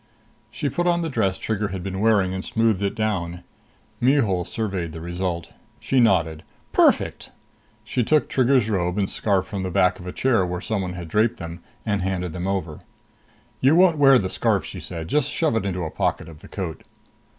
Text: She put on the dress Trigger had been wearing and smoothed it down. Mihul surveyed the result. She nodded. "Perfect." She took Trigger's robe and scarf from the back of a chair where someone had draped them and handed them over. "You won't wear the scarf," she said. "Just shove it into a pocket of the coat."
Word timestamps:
She 0.49 0.67
put 0.67 0.87
on 0.87 1.01
the 1.01 1.09
dress 1.11 1.37
Trigger 1.37 1.67
had 1.67 1.83
been 1.83 1.99
wearing 1.99 2.33
and 2.33 2.43
smoothed 2.43 2.81
it 2.81 2.95
down. 2.95 3.43
Mihul 4.01 4.45
surveyed 4.45 4.93
the 4.93 4.99
result. 4.99 5.51
She 5.79 5.99
nodded. 5.99 6.41
"Perfect." 6.73 7.29
She 7.83 8.03
took 8.03 8.27
Trigger's 8.27 8.67
robe 8.67 8.97
and 8.97 9.07
scarf 9.07 9.45
from 9.45 9.61
the 9.61 9.69
back 9.69 9.99
of 9.99 10.07
a 10.07 10.11
chair 10.11 10.43
where 10.43 10.59
someone 10.59 10.93
had 10.93 11.07
draped 11.07 11.37
them 11.37 11.59
and 11.85 12.01
handed 12.01 12.33
them 12.33 12.47
over. 12.47 12.79
"You 13.59 13.75
won't 13.75 13.99
wear 13.99 14.17
the 14.17 14.27
scarf," 14.31 14.65
she 14.65 14.79
said. 14.79 15.07
"Just 15.07 15.29
shove 15.29 15.55
it 15.55 15.67
into 15.67 15.83
a 15.85 15.91
pocket 15.91 16.27
of 16.27 16.39
the 16.39 16.47
coat." 16.47 16.81